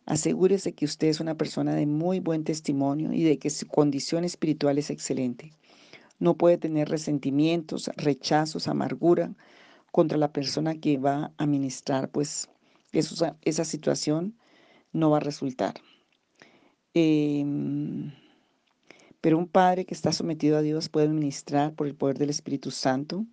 asegúrese 0.07 0.73
que 0.73 0.87
usted 0.87 1.09
es 1.09 1.21
una 1.21 1.35
persona 1.35 1.75
de 1.75 1.85
muy 1.85 2.19
buen 2.19 2.45
testimonio 2.45 3.13
y 3.13 3.25
de 3.25 3.39
que 3.39 3.51
su 3.51 3.67
condición 3.67 4.25
espiritual 4.25 4.79
es 4.79 4.89
excelente. 4.89 5.53
No 6.25 6.39
puede 6.39 6.57
tener 6.57 6.89
resentimientos, 6.89 7.91
rechazos, 7.97 8.67
amargura 8.67 9.35
contra 9.93 10.17
la 10.17 10.33
persona 10.33 10.75
que 10.75 10.97
va 10.97 11.35
a 11.37 11.45
ministrar, 11.45 12.09
pues 12.09 12.49
esa 12.93 13.65
situación 13.67 14.35
no 14.95 15.11
va 15.11 15.19
a 15.19 15.21
resultar. 15.21 15.75
Em, 16.95 18.11
pero 19.21 19.37
un 19.37 19.47
padre 19.47 19.85
que 19.85 19.93
está 19.93 20.13
sometido 20.13 20.57
a 20.57 20.63
Dios 20.63 20.89
puede 20.89 21.09
ministrar 21.09 21.75
por 21.75 21.87
el 21.87 21.95
poder 21.95 22.17
del 22.17 22.31
Espíritu 22.31 22.71
Santo. 22.71 23.27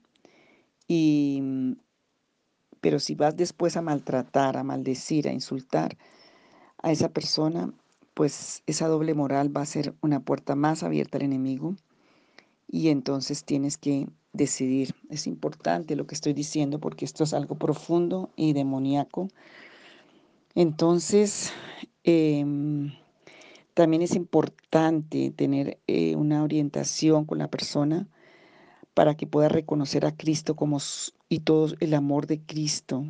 Y, 0.85 1.77
pero 2.81 2.99
si 2.99 3.15
vas 3.15 3.37
después 3.37 3.77
a 3.77 3.81
maltratar, 3.81 4.57
a 4.57 4.65
maldecir, 4.65 5.29
a 5.29 5.31
insultar 5.31 5.97
a 6.79 6.91
esa 6.91 7.07
persona, 7.07 7.73
pues 8.15 8.63
esa 8.67 8.89
doble 8.89 9.13
moral 9.13 9.55
va 9.55 9.61
a 9.61 9.65
ser 9.65 9.95
una 10.01 10.19
puerta 10.19 10.55
más 10.57 10.83
abierta 10.83 11.17
al 11.17 11.23
enemigo. 11.23 11.77
Y 12.73 12.87
entonces 12.87 13.43
tienes 13.43 13.77
que 13.77 14.07
decidir. 14.31 14.95
Es 15.09 15.27
importante 15.27 15.97
lo 15.97 16.07
que 16.07 16.15
estoy 16.15 16.31
diciendo 16.31 16.79
porque 16.79 17.03
esto 17.03 17.25
es 17.25 17.33
algo 17.33 17.55
profundo 17.55 18.29
y 18.37 18.53
demoníaco. 18.53 19.27
Entonces, 20.55 21.51
em, 22.05 22.93
también 23.73 24.01
es 24.01 24.15
importante 24.15 25.31
tener 25.31 25.79
eh, 25.87 26.15
una 26.15 26.43
orientación 26.43 27.25
con 27.25 27.39
la 27.39 27.49
persona 27.49 28.07
para 28.93 29.15
que 29.15 29.27
pueda 29.27 29.49
reconocer 29.49 30.05
a 30.05 30.15
Cristo 30.15 30.55
como 30.55 30.77
y 31.27 31.39
todo 31.39 31.73
el 31.81 31.93
amor 31.93 32.25
de 32.25 32.39
Cristo, 32.39 33.05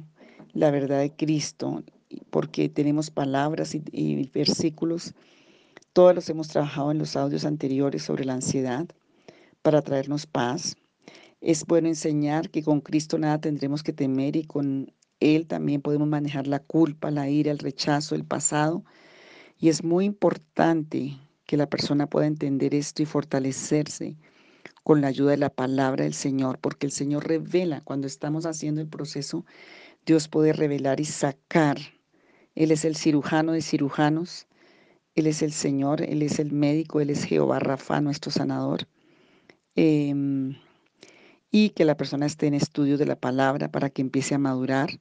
la 0.53 0.71
verdad 0.71 0.99
de 0.99 1.11
Cristo, 1.11 1.83
porque 2.31 2.67
tenemos 2.67 3.11
palabras 3.11 3.75
y, 3.75 3.83
y 3.91 4.27
versículos, 4.29 5.13
todos 5.93 6.15
los 6.15 6.29
hemos 6.29 6.47
trabajado 6.47 6.91
en 6.91 6.97
los 6.97 7.15
audios 7.15 7.45
anteriores 7.45 8.03
sobre 8.03 8.25
la 8.25 8.33
ansiedad 8.33 8.87
para 9.61 9.81
traernos 9.81 10.25
paz. 10.25 10.75
Es 11.39 11.65
bueno 11.65 11.87
enseñar 11.87 12.49
que 12.49 12.63
con 12.63 12.81
Cristo 12.81 13.17
nada 13.17 13.39
tendremos 13.39 13.83
que 13.83 13.93
temer 13.93 14.35
y 14.35 14.43
con 14.43 14.93
Él 15.19 15.47
también 15.47 15.81
podemos 15.81 16.07
manejar 16.07 16.47
la 16.47 16.59
culpa, 16.59 17.11
la 17.11 17.29
ira, 17.29 17.51
el 17.51 17.59
rechazo, 17.59 18.15
el 18.15 18.25
pasado 18.25 18.83
y 19.61 19.69
es 19.69 19.83
muy 19.83 20.05
importante 20.05 21.19
que 21.45 21.55
la 21.55 21.69
persona 21.69 22.07
pueda 22.07 22.25
entender 22.25 22.73
esto 22.73 23.03
y 23.03 23.05
fortalecerse 23.05 24.17
con 24.83 25.01
la 25.01 25.07
ayuda 25.07 25.31
de 25.31 25.37
la 25.37 25.51
palabra 25.51 26.03
del 26.03 26.15
Señor, 26.15 26.57
porque 26.57 26.87
el 26.87 26.91
Señor 26.91 27.27
revela 27.27 27.81
cuando 27.81 28.07
estamos 28.07 28.47
haciendo 28.47 28.81
el 28.81 28.87
proceso, 28.87 29.45
Dios 30.03 30.27
puede 30.27 30.53
revelar 30.53 30.99
y 30.99 31.05
sacar. 31.05 31.77
Él 32.55 32.71
es 32.71 32.85
el 32.85 32.95
cirujano 32.95 33.51
de 33.51 33.61
cirujanos, 33.61 34.47
Él 35.13 35.27
es 35.27 35.43
el 35.43 35.51
Señor, 35.51 36.01
Él 36.01 36.23
es 36.23 36.39
el 36.39 36.51
médico, 36.51 36.99
Él 36.99 37.11
es 37.11 37.23
Jehová 37.23 37.59
Rafa, 37.59 38.01
nuestro 38.01 38.31
sanador. 38.31 38.87
Em, 39.75 40.57
y 41.49 41.69
que 41.69 41.85
la 41.85 41.95
persona 41.95 42.25
esté 42.25 42.47
en 42.47 42.53
estudio 42.53 42.97
de 42.97 43.05
la 43.05 43.15
palabra 43.15 43.71
para 43.71 43.89
que 43.89 44.01
empiece 44.01 44.35
a 44.35 44.39
madurar 44.39 44.99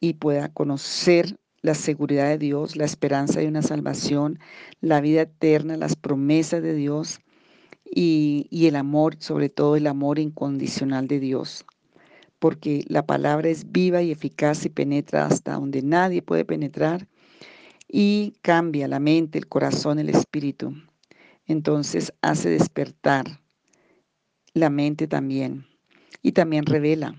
y 0.00 0.14
pueda 0.14 0.48
conocer 0.48 1.38
la 1.62 1.74
seguridad 1.74 2.28
de 2.28 2.38
Dios, 2.38 2.76
la 2.76 2.84
esperanza 2.84 3.40
de 3.40 3.48
una 3.48 3.62
salvación, 3.62 4.38
la 4.80 5.00
vida 5.00 5.22
eterna, 5.22 5.76
las 5.76 5.96
promesas 5.96 6.62
de 6.62 6.74
Dios 6.74 7.20
y, 7.84 8.48
el 8.66 8.76
amor, 8.76 9.16
sobre 9.20 9.48
todo 9.48 9.76
el 9.76 9.86
amor 9.86 10.18
incondicional 10.18 11.06
de 11.06 11.20
Dios. 11.20 11.64
Porque 12.38 12.84
la 12.88 13.06
palabra 13.06 13.48
es 13.48 13.70
viva 13.70 14.02
y 14.02 14.10
eficaz 14.10 14.64
y 14.64 14.70
penetra 14.70 15.26
hasta 15.26 15.54
donde 15.54 15.82
nadie 15.82 16.22
puede 16.22 16.44
penetrar 16.44 17.06
y 17.88 18.34
cambia 18.42 18.88
la 18.88 18.98
mente, 18.98 19.38
el 19.38 19.46
corazón, 19.46 20.00
el 20.00 20.08
espíritu. 20.08 20.74
Entonces 21.46 22.12
hace 22.22 22.50
despertar 22.50 23.41
la 24.54 24.70
mente 24.70 25.06
también 25.06 25.66
y 26.22 26.32
también 26.32 26.66
revela 26.66 27.16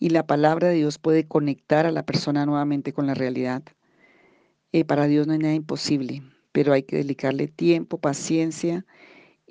y 0.00 0.08
la 0.08 0.26
palabra 0.26 0.68
de 0.68 0.76
Dios 0.76 0.98
puede 0.98 1.28
conectar 1.28 1.86
a 1.86 1.92
la 1.92 2.04
persona 2.04 2.46
nuevamente 2.46 2.92
con 2.92 3.06
la 3.06 3.14
realidad. 3.14 3.62
Eh, 4.72 4.84
para 4.84 5.06
Dios 5.06 5.26
no 5.26 5.34
hay 5.34 5.38
nada 5.38 5.54
imposible, 5.54 6.22
pero 6.52 6.72
hay 6.72 6.82
que 6.82 6.96
dedicarle 6.96 7.48
tiempo, 7.48 7.98
paciencia 7.98 8.86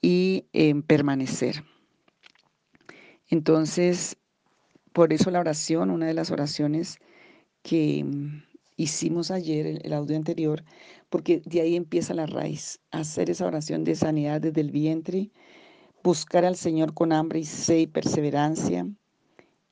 y 0.01 0.47
em, 0.51 0.81
permanecer. 0.81 1.63
Entonces, 3.29 4.17
por 4.91 5.13
eso 5.13 5.29
la 5.29 5.39
oración, 5.39 5.91
una 5.91 6.07
de 6.07 6.15
las 6.15 6.31
oraciones 6.31 6.97
que 7.61 7.99
em, 7.99 8.43
hicimos 8.75 9.29
ayer, 9.29 9.67
el, 9.67 9.81
el 9.83 9.93
audio 9.93 10.17
anterior, 10.17 10.63
porque 11.09 11.43
de 11.45 11.61
ahí 11.61 11.75
empieza 11.75 12.15
la 12.15 12.25
raíz, 12.25 12.79
hacer 12.89 13.29
esa 13.29 13.45
oración 13.45 13.83
de 13.83 13.93
sanidad 13.93 14.41
desde 14.41 14.61
el 14.61 14.71
vientre, 14.71 15.29
buscar 16.03 16.45
al 16.45 16.55
Señor 16.55 16.93
con 16.93 17.11
hambre 17.11 17.39
y 17.39 17.45
sed 17.45 17.77
y 17.77 17.87
perseverancia, 17.87 18.87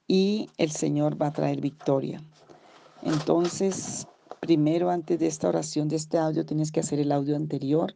y 0.08 0.50
el 0.58 0.72
Señor 0.72 1.22
va 1.22 1.28
a 1.28 1.34
traer 1.34 1.62
victoria. 1.62 2.22
Entonces, 3.04 4.08
primero 4.40 4.90
antes 4.90 5.20
de 5.20 5.28
esta 5.28 5.50
oración, 5.50 5.88
de 5.88 5.98
este 5.98 6.18
audio, 6.18 6.46
tienes 6.46 6.72
que 6.72 6.80
hacer 6.80 7.00
el 7.00 7.12
audio 7.12 7.36
anterior 7.36 7.96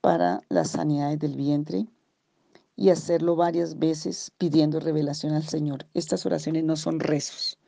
para 0.00 0.40
las 0.48 0.70
sanidades 0.70 1.18
del 1.18 1.36
vientre 1.36 1.86
y 2.76 2.90
hacerlo 2.90 3.36
varias 3.36 3.78
veces 3.78 4.32
pidiendo 4.36 4.80
revelación 4.80 5.32
al 5.32 5.44
Señor. 5.44 5.86
Estas 5.94 6.26
oraciones 6.26 6.64
no 6.64 6.76
son 6.76 7.00
rezos. 7.00 7.58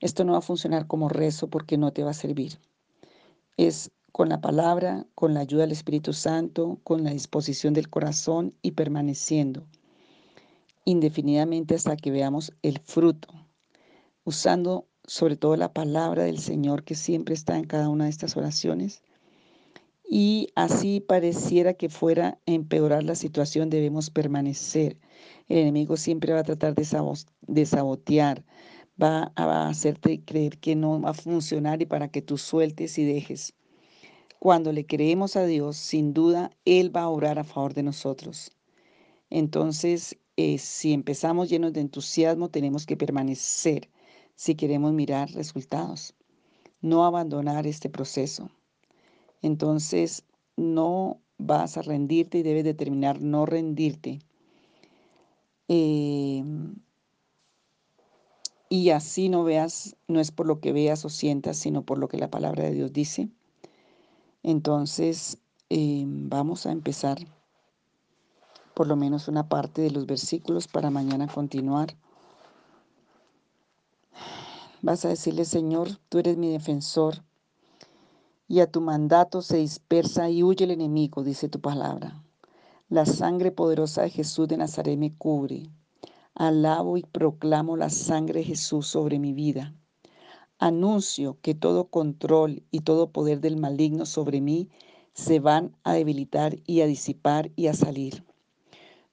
Esto 0.00 0.24
no 0.24 0.32
va 0.32 0.38
a 0.38 0.42
funcionar 0.42 0.86
como 0.86 1.08
rezo 1.08 1.48
porque 1.48 1.78
no 1.78 1.92
te 1.92 2.02
va 2.02 2.10
a 2.10 2.14
servir. 2.14 2.58
Es 3.56 3.90
con 4.12 4.28
la 4.28 4.40
palabra, 4.40 5.06
con 5.14 5.34
la 5.34 5.40
ayuda 5.40 5.62
del 5.62 5.72
Espíritu 5.72 6.12
Santo, 6.12 6.78
con 6.84 7.02
la 7.02 7.10
disposición 7.10 7.74
del 7.74 7.88
corazón 7.88 8.54
y 8.62 8.72
permaneciendo 8.72 9.66
indefinidamente 10.84 11.74
hasta 11.74 11.96
que 11.96 12.10
veamos 12.10 12.52
el 12.62 12.78
fruto, 12.80 13.28
usando 14.24 14.88
sobre 15.04 15.36
todo 15.36 15.56
la 15.56 15.72
palabra 15.72 16.24
del 16.24 16.38
Señor 16.38 16.84
que 16.84 16.94
siempre 16.94 17.34
está 17.34 17.56
en 17.56 17.64
cada 17.64 17.88
una 17.88 18.04
de 18.04 18.10
estas 18.10 18.36
oraciones. 18.36 19.02
Y 20.08 20.48
así 20.54 21.00
pareciera 21.00 21.74
que 21.74 21.88
fuera 21.88 22.38
a 22.46 22.50
empeorar 22.50 23.02
la 23.02 23.14
situación, 23.14 23.70
debemos 23.70 24.10
permanecer. 24.10 24.98
El 25.48 25.58
enemigo 25.58 25.96
siempre 25.96 26.32
va 26.32 26.40
a 26.40 26.44
tratar 26.44 26.74
de, 26.74 27.64
sabotear, 27.64 28.44
va 29.02 29.32
a 29.36 29.68
hacerte 29.68 30.22
creer 30.22 30.58
que 30.58 30.76
no 30.76 31.00
va 31.00 31.10
a 31.10 31.14
funcionar 31.14 31.80
y 31.80 31.86
para 31.86 32.08
que 32.08 32.20
tú 32.20 32.36
sueltes 32.36 32.98
y 32.98 33.04
dejes. 33.04 33.54
Cuando 34.42 34.72
le 34.72 34.84
creemos 34.84 35.36
a 35.36 35.46
Dios, 35.46 35.76
sin 35.76 36.14
duda, 36.14 36.50
Él 36.64 36.90
va 36.90 37.02
a 37.02 37.08
orar 37.08 37.38
a 37.38 37.44
favor 37.44 37.74
de 37.74 37.84
nosotros. 37.84 38.50
Entonces, 39.30 40.18
eh, 40.36 40.58
si 40.58 40.92
empezamos 40.92 41.48
llenos 41.48 41.72
de 41.72 41.80
entusiasmo, 41.80 42.48
tenemos 42.48 42.84
que 42.84 42.96
permanecer 42.96 43.88
si 44.34 44.56
queremos 44.56 44.92
mirar 44.94 45.30
resultados, 45.30 46.16
no 46.80 47.04
abandonar 47.04 47.68
este 47.68 47.88
proceso. 47.88 48.50
Entonces, 49.42 50.24
no 50.56 51.20
vas 51.38 51.76
a 51.76 51.82
rendirte 51.82 52.38
y 52.38 52.42
debes 52.42 52.64
determinar 52.64 53.20
no 53.20 53.46
rendirte. 53.46 54.18
Em, 55.68 56.74
y 58.68 58.90
así 58.90 59.28
no 59.28 59.44
veas, 59.44 59.94
no 60.08 60.18
es 60.18 60.32
por 60.32 60.48
lo 60.48 60.58
que 60.58 60.72
veas 60.72 61.04
o 61.04 61.10
sientas, 61.10 61.58
sino 61.58 61.84
por 61.84 61.98
lo 61.98 62.08
que 62.08 62.18
la 62.18 62.28
palabra 62.28 62.64
de 62.64 62.72
Dios 62.72 62.92
dice. 62.92 63.30
Entonces, 64.42 65.38
em, 65.68 66.28
vamos 66.28 66.66
a 66.66 66.72
empezar 66.72 67.18
por 68.74 68.86
lo 68.86 68.96
menos 68.96 69.28
una 69.28 69.48
parte 69.48 69.82
de 69.82 69.90
los 69.90 70.06
versículos 70.06 70.66
para 70.66 70.90
mañana 70.90 71.28
continuar. 71.28 71.94
Vas 74.80 75.04
a 75.04 75.08
decirle, 75.08 75.44
Señor, 75.44 75.98
tú 76.08 76.18
eres 76.18 76.36
mi 76.36 76.50
defensor 76.50 77.22
y 78.48 78.60
a 78.60 78.70
tu 78.70 78.80
mandato 78.80 79.42
se 79.42 79.58
dispersa 79.58 80.28
y 80.28 80.42
huye 80.42 80.64
el 80.64 80.72
enemigo, 80.72 81.22
dice 81.22 81.48
tu 81.48 81.60
palabra. 81.60 82.22
La 82.88 83.06
sangre 83.06 83.52
poderosa 83.52 84.02
de 84.02 84.10
Jesús 84.10 84.48
de 84.48 84.56
Nazaret 84.56 84.98
me 84.98 85.16
cubre. 85.16 85.70
Alabo 86.34 86.96
y 86.96 87.02
proclamo 87.02 87.76
la 87.76 87.90
sangre 87.90 88.40
de 88.40 88.46
Jesús 88.46 88.86
sobre 88.88 89.18
mi 89.18 89.32
vida. 89.32 89.74
Anuncio 90.58 91.38
que 91.42 91.54
todo 91.54 91.88
control 91.88 92.62
y 92.70 92.80
todo 92.80 93.10
poder 93.10 93.40
del 93.40 93.56
maligno 93.56 94.06
sobre 94.06 94.40
mí 94.40 94.68
se 95.14 95.40
van 95.40 95.76
a 95.82 95.94
debilitar 95.94 96.56
y 96.66 96.80
a 96.80 96.86
disipar 96.86 97.50
y 97.56 97.66
a 97.66 97.74
salir. 97.74 98.24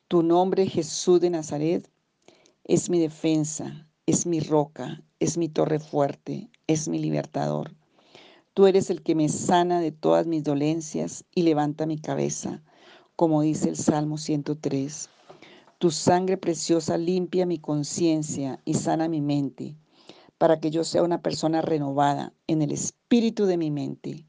Tu 0.08 0.24
nombre, 0.24 0.68
Jesús 0.68 1.20
de 1.22 1.30
Nazaret, 1.30 1.90
es 2.64 2.90
mi 2.90 3.00
defensa, 3.00 3.88
es 4.06 4.26
mi 4.26 4.40
roca, 4.40 5.04
es 5.20 5.38
mi 5.38 5.50
torre 5.50 5.80
fuerte, 5.80 6.50
es 6.68 6.88
mi 6.88 7.00
libertador. 7.00 7.76
Tú 8.54 8.68
eres 8.68 8.90
el 8.90 9.04
que 9.04 9.16
me 9.16 9.30
sana 9.30 9.80
de 9.80 9.92
todas 9.92 10.28
mis 10.28 10.44
dolencias 10.44 11.24
y 11.34 11.44
levanta 11.44 11.86
mi 11.86 11.98
cabeza, 11.98 12.62
como 13.16 13.42
dice 13.42 13.70
el 13.70 13.76
Salmo 13.76 14.18
103. 14.18 15.10
Tu 15.78 15.92
sangre 15.92 16.38
preciosa 16.38 16.98
limpia 16.98 17.46
mi 17.46 17.58
conciencia 17.58 18.60
y 18.66 18.74
sana 18.74 19.08
mi 19.08 19.22
mente, 19.22 19.78
para 20.40 20.60
que 20.60 20.72
yo 20.72 20.84
sea 20.84 21.04
una 21.04 21.22
persona 21.22 21.62
renovada 21.62 22.34
en 22.48 22.64
el 22.64 22.72
espíritu 22.72 23.46
de 23.46 23.58
mi 23.58 23.70
mente. 23.70 24.26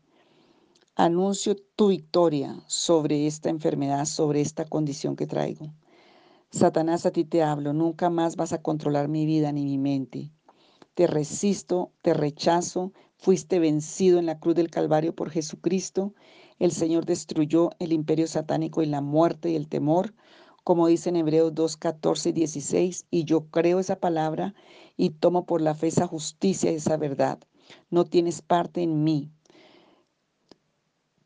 Anuncio 0.97 1.57
tu 1.77 1.89
victoria 1.89 2.63
sobre 2.67 3.29
esta 3.29 3.49
enfermedad, 3.49 4.05
sobre 4.05 4.41
esta 4.41 4.65
condición 4.67 5.15
que 5.17 5.29
traigo. 5.29 5.73
Satanás, 6.51 7.07
a 7.07 7.13
ti 7.13 7.25
te 7.25 7.45
hablo, 7.45 7.73
nunca 7.73 8.11
más 8.11 8.35
vas 8.35 8.53
a 8.53 8.61
controlar 8.61 9.07
mi 9.07 9.25
vida 9.25 9.53
ni 9.53 9.65
mi 9.65 9.79
mente. 9.79 10.33
Te 10.95 11.07
resisto, 11.07 11.93
te 12.03 12.13
rechazo, 12.13 12.93
fuiste 13.17 13.61
vencido 13.61 14.19
en 14.19 14.27
la 14.27 14.41
cruz 14.41 14.57
del 14.57 14.69
Calvario 14.69 15.15
por 15.15 15.31
Jesucristo. 15.31 16.13
El 16.59 16.73
Señor 16.73 17.07
destruyó 17.07 17.71
el 17.79 17.93
imperio 17.93 18.27
satánico 18.27 18.83
y 18.83 18.87
la 18.87 19.01
muerte 19.01 19.51
y 19.51 19.55
el 19.55 19.69
temor, 19.69 20.13
como 20.71 20.87
dice 20.87 21.09
en 21.09 21.17
Hebreos 21.17 21.53
2, 21.53 21.77
14 21.79 22.29
y 22.29 22.33
16, 22.33 23.07
y 23.11 23.25
yo 23.25 23.41
creo 23.47 23.81
esa 23.81 23.97
palabra 23.97 24.55
y 24.97 25.11
tomo 25.11 25.45
por 25.45 25.61
la 25.61 25.75
fe 25.75 25.89
esa 25.89 26.07
justicia 26.07 26.71
y 26.71 26.77
esa 26.77 26.97
verdad. 26.97 27.41
No 27.91 28.05
tienes 28.05 28.41
parte 28.41 28.81
en 28.81 29.03
mí. 29.03 29.33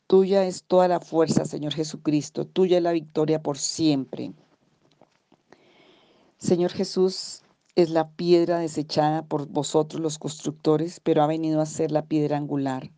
Tuya 0.07 0.47
es 0.47 0.65
toda 0.65 0.89
la 0.89 0.99
fuerza, 0.99 1.45
Señor 1.45 1.75
Jesucristo. 1.75 2.47
Tuya 2.47 2.79
es 2.79 2.83
la 2.83 2.93
victoria 2.93 3.43
por 3.43 3.59
siempre. 3.59 4.33
Señor 6.39 6.71
Jesús 6.71 7.43
es 7.75 7.91
la 7.91 8.13
piedra 8.13 8.61
desechada 8.61 9.27
por 9.27 9.47
vosotros 9.47 10.01
los 10.01 10.19
constructores, 10.19 11.01
pero 11.01 11.23
ha 11.23 11.27
venido 11.27 11.61
a 11.61 11.67
ser 11.67 11.93
la 11.93 12.07
piedra 12.07 12.39
angular. 12.39 12.91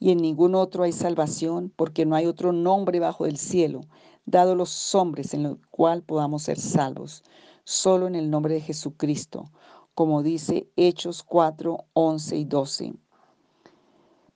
Y 0.00 0.10
en 0.10 0.18
ningún 0.18 0.56
otro 0.56 0.82
hay 0.82 0.92
salvación, 0.92 1.72
porque 1.76 2.04
no 2.04 2.16
hay 2.16 2.26
otro 2.26 2.52
nombre 2.52 2.98
bajo 2.98 3.26
el 3.26 3.36
cielo, 3.36 3.82
dado 4.30 4.54
los 4.54 4.94
hombres 4.94 5.34
en 5.34 5.46
el 5.46 5.58
cual 5.70 6.02
podamos 6.02 6.42
ser 6.42 6.58
salvos, 6.58 7.24
solo 7.64 8.06
en 8.06 8.14
el 8.14 8.30
nombre 8.30 8.54
de 8.54 8.60
Jesucristo, 8.60 9.50
como 9.94 10.22
dice 10.22 10.68
Hechos 10.76 11.22
4, 11.22 11.84
11 11.92 12.36
y 12.36 12.44
12. 12.44 12.94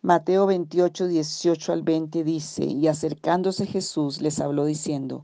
Mateo 0.01 0.47
28, 0.47 1.07
18 1.07 1.73
al 1.73 1.83
20 1.83 2.25
dice, 2.25 2.65
y 2.65 2.89
acercándose 2.89 3.67
Jesús 3.67 4.21
les 4.21 4.41
habló 4.41 4.65
diciendo, 4.65 5.23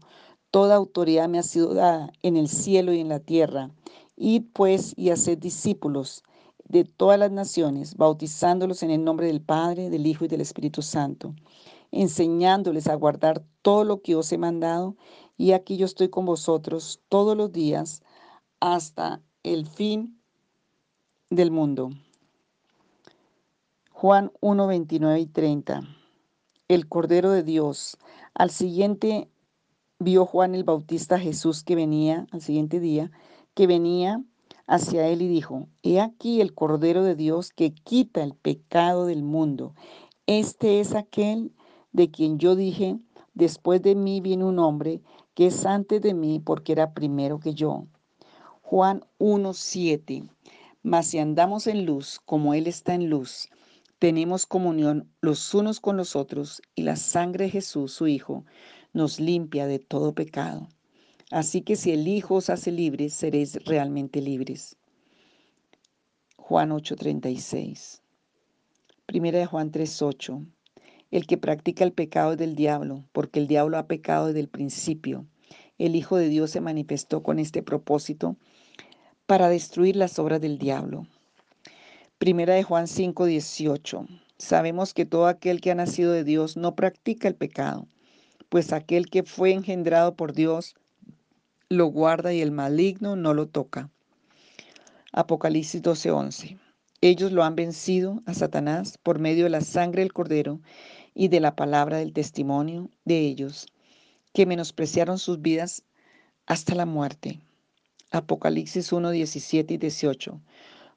Toda 0.51 0.77
autoridad 0.77 1.29
me 1.29 1.39
ha 1.39 1.43
sido 1.43 1.75
dada 1.75 2.13
en 2.23 2.37
el 2.37 2.49
cielo 2.49 2.93
y 2.93 3.01
en 3.01 3.09
la 3.09 3.21
tierra. 3.21 3.71
Id 4.17 4.45
pues 4.55 4.95
y 4.97 5.11
haced 5.11 5.37
discípulos 5.37 6.23
de 6.65 6.85
todas 6.85 7.19
las 7.19 7.31
naciones, 7.31 7.97
bautizándolos 7.97 8.83
en 8.83 8.91
el 8.91 9.05
nombre 9.05 9.27
del 9.27 9.41
Padre, 9.41 9.91
del 9.91 10.07
Hijo 10.07 10.25
y 10.25 10.29
del 10.29 10.41
Espíritu 10.41 10.81
Santo, 10.81 11.35
enseñándoles 11.91 12.87
a 12.89 12.95
guardar 12.95 13.45
todo 13.63 13.85
lo 13.85 14.03
que 14.03 14.15
os 14.15 14.33
he 14.33 14.39
mandado. 14.39 14.97
Y 15.37 15.53
aquí 15.53 15.77
yo 15.77 15.87
estoy 15.87 16.09
con 16.09 16.25
vosotros 16.25 17.01
todos 17.09 17.37
los 17.37 17.53
días 17.53 18.03
hasta 18.61 19.23
el 19.43 19.67
fin 19.67 20.21
del 21.31 21.51
mundo. 21.51 21.91
Juan 23.91 24.33
1, 24.41 24.67
29 24.67 25.21
y 25.21 25.27
30. 25.27 25.83
El 26.69 26.89
Cordero 26.89 27.31
de 27.31 27.43
Dios. 27.43 27.97
Al 28.35 28.51
siguiente 28.51 29.29
vio 29.99 30.27
Juan 30.27 30.55
el 30.55 30.65
Bautista 30.65 31.19
Jesús 31.19 31.65
que 31.65 31.75
venía 31.75 32.27
al 32.31 32.41
siguiente 32.41 32.79
día, 32.79 33.11
que 33.55 33.67
venía 33.67 34.23
hacia 34.67 35.09
él 35.09 35.23
y 35.23 35.29
dijo, 35.29 35.67
He 35.83 36.01
aquí 36.01 36.41
el 36.41 36.55
Cordero 36.55 37.03
de 37.03 37.17
Dios 37.17 37.51
que 37.53 37.75
quita 37.75 38.23
el 38.23 38.35
pecado 38.35 39.07
del 39.07 39.23
mundo. 39.23 39.75
Este 40.27 40.79
es 40.79 40.95
aquel 40.95 41.53
de 41.93 42.11
quien 42.11 42.39
yo 42.39 42.57
dije, 42.57 42.99
después 43.35 43.83
de 43.83 43.95
mí 43.95 44.21
viene 44.21 44.45
un 44.45 44.59
hombre 44.59 45.01
que 45.35 45.47
es 45.47 45.67
antes 45.67 46.03
de 46.03 46.15
mí 46.15 46.41
porque 46.41 46.73
era 46.73 46.93
primero 46.95 47.39
que 47.39 47.55
yo. 47.55 47.87
Juan 48.63 49.05
1.7. 49.19 50.29
Mas 50.83 51.07
si 51.09 51.19
andamos 51.19 51.67
en 51.67 51.87
luz, 51.87 52.21
como 52.25 52.55
Él 52.55 52.67
está 52.67 52.95
en 52.95 53.09
luz, 53.09 53.49
tenemos 53.99 54.47
comunión 54.47 55.11
los 55.21 55.55
unos 55.55 55.81
con 55.81 55.97
los 55.97 56.15
otros, 56.15 56.63
y 56.75 56.83
la 56.83 56.97
sangre 56.97 57.47
de 57.47 57.51
Jesús, 57.51 57.93
su 57.93 58.07
Hijo, 58.07 58.45
nos 58.93 59.21
limpia 59.21 59.67
de 59.67 59.79
todo 59.79 60.15
pecado. 60.15 60.69
Así 61.31 61.63
que 61.63 61.77
si 61.77 61.93
el 61.93 62.07
Hijo 62.07 62.37
os 62.37 62.49
hace 62.49 62.71
libres, 62.71 63.13
seréis 63.13 63.65
realmente 63.65 64.21
libres. 64.21 64.77
Juan 66.37 66.71
8:36. 66.71 68.03
Primera 69.05 69.39
de 69.39 69.47
Juan 69.47 69.71
3:8. 69.71 70.47
El 71.11 71.27
que 71.27 71.39
practica 71.39 71.85
el 71.85 71.93
pecado 71.93 72.33
es 72.33 72.39
del 72.39 72.55
diablo, 72.55 73.05
porque 73.13 73.39
el 73.39 73.47
diablo 73.47 73.79
ha 73.79 73.87
pecado 73.87 74.27
desde 74.27 74.41
el 74.41 74.49
principio. 74.49 75.25
El 75.79 75.97
Hijo 75.97 76.17
de 76.17 76.29
Dios 76.29 76.51
se 76.51 76.61
manifestó 76.61 77.23
con 77.23 77.39
este 77.39 77.63
propósito 77.63 78.37
para 79.27 79.49
destruir 79.49 79.97
las 79.97 80.19
obras 80.19 80.41
del 80.41 80.59
diablo. 80.59 81.07
Primera 82.19 82.55
de 82.55 82.63
Juan 82.63 82.87
5:18. 82.87 84.07
Sabemos 84.37 84.93
que 84.93 85.07
todo 85.07 85.27
aquel 85.27 85.61
que 85.61 85.71
ha 85.71 85.75
nacido 85.75 86.13
de 86.13 86.25
Dios 86.25 86.57
no 86.57 86.75
practica 86.75 87.27
el 87.27 87.35
pecado, 87.35 87.87
pues 88.49 88.73
aquel 88.73 89.09
que 89.09 89.23
fue 89.23 89.53
engendrado 89.53 90.15
por 90.15 90.33
Dios 90.33 90.75
lo 91.71 91.87
guarda 91.87 92.33
y 92.35 92.41
el 92.41 92.51
maligno 92.51 93.17
no 93.17 93.35
lo 93.35 93.47
toca. 93.49 93.91
Apocalipsis 95.13 95.83
12:11. 95.83 96.59
Ellos 97.01 97.31
lo 97.31 97.45
han 97.45 97.55
vencido 97.55 98.23
a 98.27 98.35
Satanás 98.35 98.99
por 99.03 99.21
medio 99.21 99.45
de 99.45 99.51
la 99.51 99.61
sangre 99.61 100.03
del 100.03 100.13
cordero 100.13 100.61
y 101.19 101.27
de 101.27 101.41
la 101.41 101.57
palabra 101.57 101.99
del 101.99 102.13
testimonio 102.13 102.91
de 103.05 103.19
ellos, 103.19 103.67
que 104.33 104.47
menospreciaron 104.47 105.19
sus 105.19 105.43
vidas 105.43 105.83
hasta 106.47 106.77
la 106.77 106.87
muerte. 106.87 107.41
Apocalipsis 108.13 108.93
1, 108.93 109.11
17 109.11 109.75
y 109.75 109.79
18. 109.79 110.41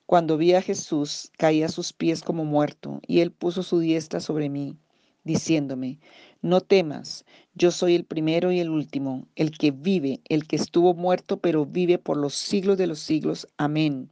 Cuando 0.06 0.38
vi 0.38 0.54
a 0.54 0.62
Jesús, 0.62 1.32
caí 1.40 1.64
a 1.64 1.70
sus 1.70 1.92
pies 1.92 2.22
como 2.22 2.46
muerto, 2.46 3.02
y 3.08 3.22
él 3.22 3.32
puso 3.32 3.64
su 3.64 3.80
diestra 3.80 4.20
sobre 4.20 4.48
mí, 4.48 4.78
diciéndome, 5.24 5.98
no 6.44 6.62
temas, 6.62 7.26
yo 7.56 7.72
soy 7.72 7.96
el 7.96 8.04
primero 8.06 8.52
y 8.52 8.60
el 8.60 8.70
último, 8.70 9.26
el 9.36 9.58
que 9.58 9.72
vive, 9.72 10.22
el 10.30 10.46
que 10.46 10.58
estuvo 10.58 10.94
muerto, 10.94 11.38
pero 11.38 11.66
vive 11.66 11.98
por 11.98 12.18
los 12.18 12.36
siglos 12.36 12.78
de 12.78 12.86
los 12.86 13.00
siglos. 13.00 13.48
Amén. 13.58 14.12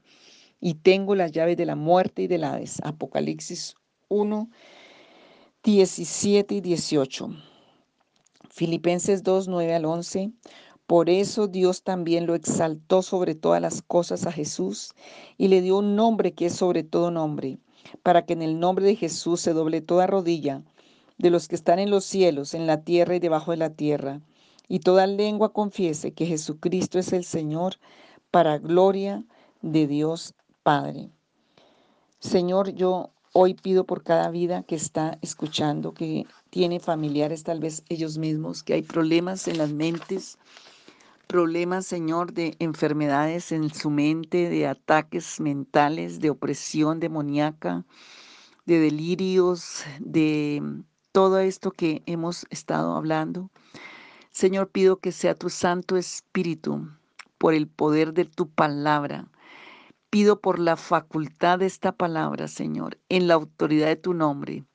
Y 0.59 0.73
tengo 0.73 1.13
las 1.13 1.31
llaves 1.31 1.55
de 1.55 1.67
la 1.67 1.75
muerte 1.75 2.23
y 2.23 2.27
del 2.27 2.45
Hades. 2.45 2.79
Apocalipsis 2.83 3.75
1, 4.07 4.49
17 5.63 6.55
y 6.55 6.61
18. 6.61 7.31
Filipenses 8.49 9.23
2, 9.23 9.49
9 9.49 9.75
al 9.75 9.83
11. 9.83 10.31
Por 10.87 11.09
eso 11.09 11.47
Dios 11.47 11.83
también 11.83 12.27
lo 12.27 12.33
exaltó 12.33 13.01
sobre 13.01 13.35
todas 13.35 13.61
las 13.61 13.81
cosas 13.81 14.25
a 14.25 14.31
Jesús 14.31 14.93
y 15.37 15.49
le 15.49 15.61
dio 15.61 15.79
un 15.79 15.97
nombre 15.97 16.33
que 16.33 16.45
es 16.45 16.53
sobre 16.55 16.83
todo 16.83 17.11
nombre, 17.11 17.59
para 18.03 18.25
que 18.25 18.31
en 18.31 18.41
el 18.41 18.57
nombre 18.57 18.85
de 18.85 18.95
Jesús 18.95 19.41
se 19.41 19.51
doble 19.51 19.81
toda 19.81 20.07
rodilla 20.07 20.63
de 21.17 21.29
los 21.29 21.49
que 21.49 21.55
están 21.55 21.79
en 21.79 21.91
los 21.91 22.05
cielos, 22.05 22.53
en 22.53 22.65
la 22.65 22.85
tierra 22.85 23.17
y 23.17 23.19
debajo 23.19 23.51
de 23.51 23.57
la 23.57 23.71
tierra, 23.71 24.21
y 24.69 24.79
toda 24.79 25.07
lengua 25.07 25.51
confiese 25.51 26.13
que 26.13 26.25
Jesucristo 26.25 26.99
es 26.99 27.11
el 27.11 27.25
Señor, 27.25 27.75
para 28.31 28.59
gloria 28.59 29.25
de 29.61 29.87
Dios 29.87 30.35
Padre. 30.63 31.09
Señor, 32.19 32.69
yo 32.75 33.11
hoy 33.41 33.53
pido 33.53 33.85
por 33.85 34.03
cada 34.03 34.29
vida 34.31 34.63
que 34.63 34.75
está 34.75 35.17
escuchando, 35.21 35.93
que 35.93 36.25
tiene 36.49 36.81
familiares, 36.81 37.43
tal 37.43 37.61
vez 37.61 37.83
ellos 37.87 38.17
mismos, 38.17 38.63
que 38.63 38.73
hay 38.73 38.81
problemas 38.81 39.47
en 39.47 39.57
las 39.57 39.71
mentes, 39.71 40.37
problemas, 41.25 41.85
Señor, 41.85 42.33
de 42.33 42.57
enfermedades 42.59 43.53
en 43.53 43.73
su 43.73 43.91
mente, 43.91 44.49
de 44.49 44.67
ataques 44.67 45.39
mentales, 45.39 46.19
de 46.19 46.31
opresión 46.31 46.99
demoníaca, 46.99 47.85
de 48.65 48.79
delirios, 48.79 49.85
de 50.01 50.61
todo 51.13 51.39
esto 51.39 51.71
que 51.71 52.03
hemos 52.07 52.45
estado 52.49 52.93
hablando. 52.93 53.49
Señor, 54.31 54.67
pido 54.69 54.97
que 54.97 55.13
sea 55.13 55.33
tu 55.33 55.49
Santo 55.49 55.95
Espíritu, 55.95 56.89
por 57.37 57.53
el 57.53 57.69
poder 57.69 58.13
de 58.13 58.25
tu 58.25 58.49
palabra. 58.49 59.29
Pido 60.09 60.41
por 60.41 60.57
la 60.57 60.75
facultad 60.75 61.59
de 61.59 61.67
esta 61.67 61.91
palabra, 61.91 62.47
Señor, 62.47 62.97
en 63.09 63.27
la 63.27 63.35
autoridad 63.35 63.85
de 63.85 63.95
tu 63.95 64.15
nombre, 64.15 64.65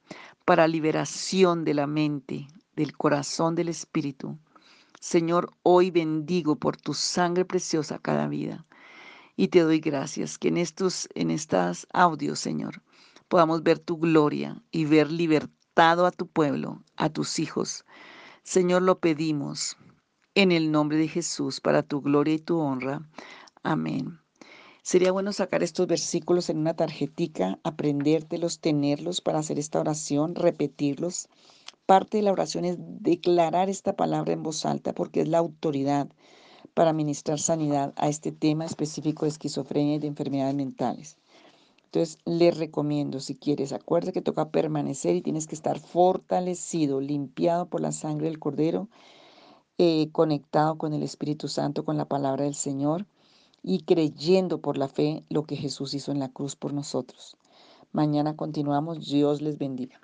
para 0.44 0.68
liberación 0.68 1.64
de 1.64 1.74
la 1.74 1.88
mente, 1.88 2.46
del 2.76 2.96
corazón, 2.96 3.56
del 3.56 3.68
Espíritu. 3.68 4.38
Señor, 5.00 5.50
hoy 5.64 5.90
bendigo 5.90 6.54
por 6.54 6.76
tu 6.76 6.94
sangre 6.94 7.44
preciosa 7.44 7.98
cada 7.98 8.28
vida. 8.28 8.64
Y 9.34 9.48
te 9.48 9.60
doy 9.60 9.80
gracias 9.80 10.38
que 10.38 10.48
en 10.48 10.56
estos 10.56 11.08
en 11.16 11.32
estas 11.32 11.88
audios, 11.92 12.38
Señor, 12.38 12.80
podamos 13.26 13.64
ver 13.64 13.80
tu 13.80 13.98
gloria 13.98 14.62
y 14.70 14.84
ver 14.84 15.10
libertado 15.10 16.06
a 16.06 16.12
tu 16.12 16.28
pueblo, 16.28 16.84
a 16.96 17.08
tus 17.08 17.40
hijos. 17.40 17.84
Señor, 18.44 18.82
lo 18.82 19.00
pedimos 19.00 19.76
en 20.36 20.52
el 20.52 20.70
nombre 20.70 20.96
de 20.96 21.08
Jesús 21.08 21.60
para 21.60 21.82
tu 21.82 22.00
gloria 22.02 22.34
y 22.34 22.38
tu 22.38 22.58
honra. 22.60 23.02
Amén. 23.64 24.23
Sería 24.84 25.10
bueno 25.10 25.32
sacar 25.32 25.64
estos 25.64 25.88
versículos 25.88 26.48
en 26.48 26.58
una 26.58 26.74
tarjetica, 26.74 27.58
aprendértelos, 27.64 28.60
tenerlos 28.60 29.20
para 29.20 29.40
hacer 29.40 29.58
esta 29.58 29.80
oración, 29.80 30.36
repetirlos 30.36 31.28
Parte 31.86 32.16
de 32.16 32.22
la 32.22 32.32
oración 32.32 32.64
es 32.64 32.76
declarar 32.78 33.68
esta 33.68 33.94
palabra 33.94 34.32
en 34.32 34.42
voz 34.42 34.64
alta 34.64 34.94
porque 34.94 35.20
es 35.20 35.28
la 35.28 35.36
autoridad 35.36 36.08
para 36.72 36.94
ministrar 36.94 37.38
sanidad 37.38 37.92
a 37.96 38.08
este 38.08 38.32
tema 38.32 38.64
específico 38.64 39.26
de 39.26 39.30
esquizofrenia 39.30 39.96
y 39.96 39.98
de 39.98 40.06
enfermedades 40.06 40.54
mentales. 40.54 41.18
Entonces, 41.84 42.18
le 42.24 42.50
recomiendo, 42.52 43.20
si 43.20 43.34
quieres, 43.34 43.74
acuérdate 43.74 44.14
que 44.14 44.22
toca 44.22 44.48
permanecer 44.48 45.14
y 45.14 45.20
tienes 45.20 45.46
que 45.46 45.54
estar 45.54 45.78
fortalecido, 45.78 47.02
limpiado 47.02 47.66
por 47.66 47.82
la 47.82 47.92
sangre 47.92 48.28
del 48.28 48.38
Cordero, 48.38 48.88
eh, 49.76 50.08
conectado 50.10 50.78
con 50.78 50.94
el 50.94 51.02
Espíritu 51.02 51.48
Santo, 51.48 51.84
con 51.84 51.98
la 51.98 52.06
palabra 52.06 52.44
del 52.44 52.54
Señor 52.54 53.06
y 53.64 53.80
creyendo 53.80 54.60
por 54.60 54.76
la 54.76 54.88
fe 54.88 55.24
lo 55.30 55.44
que 55.44 55.56
Jesús 55.56 55.94
hizo 55.94 56.12
en 56.12 56.20
la 56.20 56.28
cruz 56.28 56.54
por 56.54 56.74
nosotros. 56.74 57.36
Mañana 57.92 58.36
continuamos. 58.36 59.08
Dios 59.08 59.40
les 59.40 59.56
bendiga. 59.56 60.03